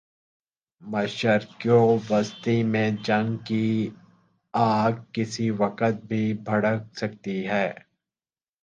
[0.83, 1.67] مشرق
[2.09, 3.89] وسطی میں جنگ کی
[4.53, 7.67] آگ کسی وقت بھی بھڑک سکتی ہے۔